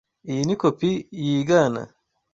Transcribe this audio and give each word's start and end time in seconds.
Iyi 0.29 0.41
ni 0.45 0.55
kopi 0.61 0.89
yigana. 1.25 1.81